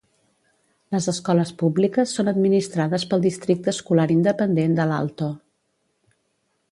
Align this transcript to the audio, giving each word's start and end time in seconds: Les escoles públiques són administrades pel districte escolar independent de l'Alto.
Les 0.95 1.07
escoles 1.11 1.51
públiques 1.59 2.13
són 2.19 2.31
administrades 2.31 3.05
pel 3.11 3.23
districte 3.27 3.73
escolar 3.73 4.07
independent 4.17 4.75
de 4.81 4.91
l'Alto. 4.93 5.29